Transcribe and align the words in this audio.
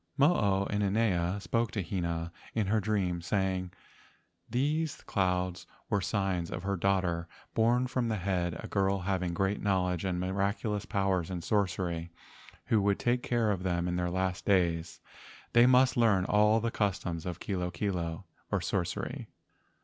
Mo 0.17 0.33
o 0.33 0.67
inanea 0.73 1.39
spoke 1.39 1.69
to 1.73 1.83
Hina 1.83 2.31
in 2.55 2.65
her 2.65 2.79
dreams, 2.79 3.29
say¬ 3.29 3.53
ing 3.55 3.63
that 3.67 3.77
these 4.49 4.95
clouds 5.03 5.67
were 5.91 6.01
signs 6.01 6.49
of 6.49 6.63
her 6.63 6.75
daughter 6.75 7.27
born 7.53 7.85
from 7.85 8.07
the 8.07 8.15
head—a 8.17 8.67
girl 8.69 8.97
having 8.97 9.35
great 9.35 9.61
knowl¬ 9.63 9.93
edge 9.93 10.03
and 10.03 10.19
miraculous 10.19 10.87
power 10.87 11.21
in 11.21 11.43
sorcery, 11.43 12.11
who 12.65 12.81
would 12.81 12.97
take 12.97 13.21
care 13.21 13.51
of 13.51 13.61
them 13.61 13.87
in 13.87 13.95
their 13.95 14.09
last 14.09 14.43
days. 14.43 14.99
They 15.53 15.67
must 15.67 15.95
learn 15.95 16.25
all 16.25 16.59
the 16.59 16.71
customs 16.71 17.27
of 17.27 17.39
kilo 17.39 17.69
kilo, 17.69 18.25
or 18.51 18.59
sorcery. 18.59 19.27